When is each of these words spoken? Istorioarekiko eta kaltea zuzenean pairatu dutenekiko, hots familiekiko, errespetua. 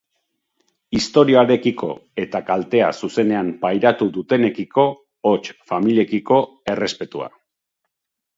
Istorioarekiko 0.99 1.89
eta 2.23 2.41
kaltea 2.47 2.87
zuzenean 3.01 3.51
pairatu 3.67 4.09
dutenekiko, 4.17 4.87
hots 5.33 5.53
familiekiko, 5.75 6.41
errespetua. 6.75 7.31